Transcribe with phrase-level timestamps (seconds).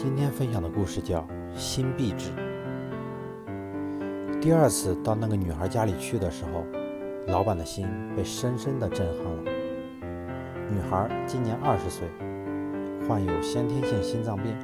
[0.00, 1.18] 今天分享的故事叫
[1.56, 2.30] 《心壁纸》。
[4.40, 6.64] 第二次到那个女孩家里去的时候，
[7.26, 7.84] 老板的心
[8.16, 9.42] 被深深的震撼了。
[10.70, 12.06] 女孩今年二十岁，
[13.08, 14.54] 患有先天性心脏病。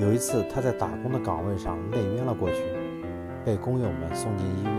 [0.00, 2.64] 有一次，她在打工的岗位上累晕了过去，
[3.44, 4.74] 被工友们送进医院。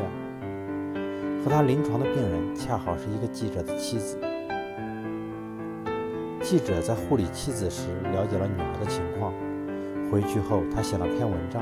[1.41, 4.19] 和她临床的病人恰好是一个记者的妻子。
[6.49, 9.33] 记者在护理妻子时了解了女儿的情况，
[10.09, 11.61] 回去后他写了篇文章，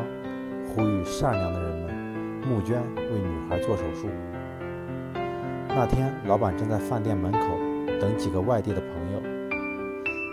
[0.68, 1.92] 呼吁善良的人们
[2.48, 4.08] 募捐为女孩做手术。
[5.70, 7.40] 那天，老板正在饭店门口
[8.00, 9.20] 等几个外地的朋友，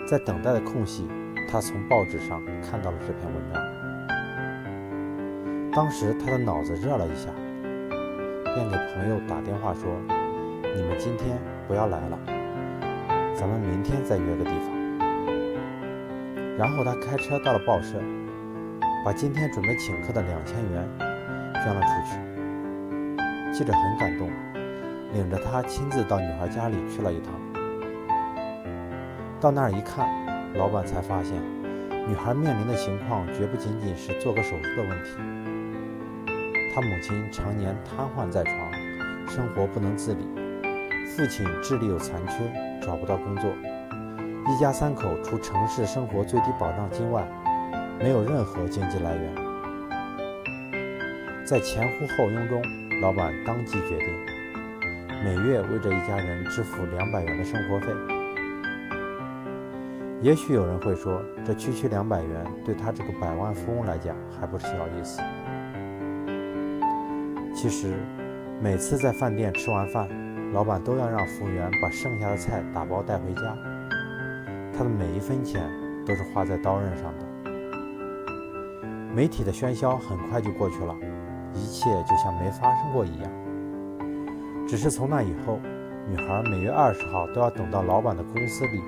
[0.06, 1.08] 在等待的空隙，
[1.50, 3.62] 他从报纸上看到了这篇文章。
[5.72, 7.30] 当时他的脑子热了一下，
[8.54, 9.90] 便给朋友打电话说
[10.76, 12.18] ：“你们今天不要来了。”
[13.42, 14.70] 咱们明天再约个地方。
[16.56, 18.00] 然后他开车到了报社，
[19.04, 20.88] 把今天准备请客的两千元
[21.54, 22.16] 捐了出去。
[23.52, 24.30] 记者很感动，
[25.12, 27.34] 领着他亲自到女孩家里去了一趟。
[29.40, 30.08] 到那儿一看，
[30.54, 31.34] 老板才发现，
[32.06, 35.16] 女孩面临的情况绝不仅仅是做个手术的问题。
[36.72, 38.54] 她母亲常年瘫痪在床，
[39.26, 40.22] 生活不能自理；
[41.08, 42.71] 父亲智力有残缺。
[42.82, 43.48] 找不到工作，
[44.48, 47.24] 一家三口除城市生活最低保障金外，
[48.00, 49.32] 没有任何经济来源。
[51.46, 52.60] 在前呼后拥中，
[53.00, 54.08] 老板当即决定
[55.24, 57.86] 每月为这一家人支付两百元的生活费。
[60.20, 65.20] 也许有人会说，这区区两百元对他这个百万富翁来讲还不是小意思。
[67.54, 67.94] 其实，
[68.60, 70.31] 每次在饭店吃完饭。
[70.52, 73.56] 老板都要让服务员把剩下的菜打包带回家，
[74.76, 75.62] 他的每一分钱
[76.06, 77.24] 都是花在刀刃上的。
[79.14, 80.94] 媒体的喧嚣很快就过去了，
[81.54, 83.30] 一切就像没发生过一样。
[84.68, 85.58] 只是从那以后，
[86.06, 88.82] 女孩每月二十号都要等到老板的公司里，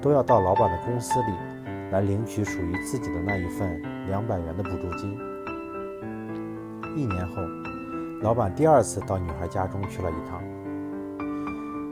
[0.00, 1.32] 都要到老板的公司里
[1.92, 5.16] 来领取属于自己的那一份两百元的补助金。
[6.96, 7.65] 一年后。
[8.26, 10.42] 老板第二次到女孩家中去了一趟，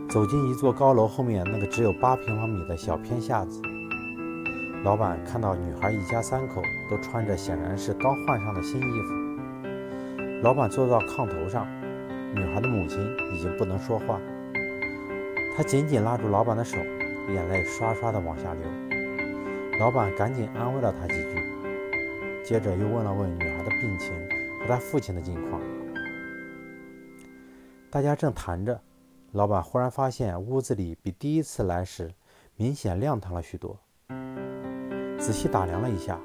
[0.09, 3.62] 走进一座高楼后面那个只有八平方米的小偏下子。
[4.83, 10.43] 老板看到女孩一家三口都穿着显然是刚换上的新衣服。
[10.43, 11.69] 老板坐到炕头上，
[12.34, 12.99] 女孩的母亲
[13.33, 14.19] 已经不能说话，
[15.56, 16.78] 他紧紧拉住老板的手，
[17.33, 19.78] 眼泪刷刷的往下流。
[19.78, 21.41] 老板赶紧安慰了她几句，
[22.43, 24.12] 接着又问了问女孩的病情
[24.59, 25.61] 和她父亲的近况。
[27.94, 28.81] 大家正谈着，
[29.31, 32.10] 老板忽然发现屋子里比第一次来时
[32.56, 33.78] 明显亮堂了许多。
[35.16, 36.19] 仔细打量了一下，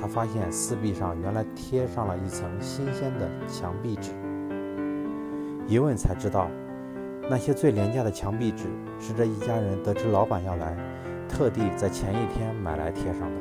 [0.00, 4.12] 他发现四壁上原来贴上了一层新鲜的墙壁纸。
[5.66, 6.48] 一问才知道，
[7.28, 8.66] 那些最廉价的墙壁纸
[9.00, 10.76] 是这一家人得知老板要来，
[11.28, 13.36] 特地在前一天买来贴上的。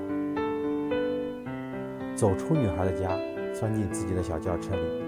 [2.15, 3.15] 走出女孩的家，
[3.53, 5.03] 钻进自己的小轿车里，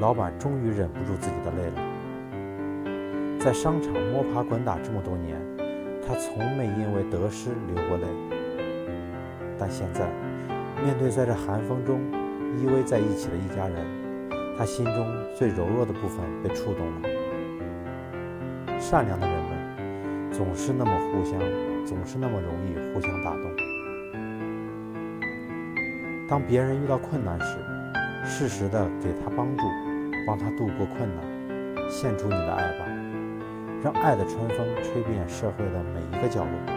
[0.00, 1.95] 老板终于忍不住自己的泪了。
[3.46, 5.40] 在商场摸爬滚打这么多年，
[6.04, 8.04] 他从没因为得失流过泪。
[9.56, 10.10] 但现在，
[10.82, 12.00] 面对在这寒风中
[12.58, 13.86] 依偎在一起的一家人，
[14.58, 17.08] 他心中最柔弱的部分被触动了。
[18.80, 21.38] 善良的人们总是那么互相，
[21.86, 23.42] 总是那么容易互相打动。
[26.28, 27.58] 当别人遇到困难时，
[28.24, 29.62] 适时的给他帮助，
[30.26, 32.95] 帮他度过困难，献出你的爱吧。
[33.86, 36.75] 让爱的春风吹遍社会的每一个角落。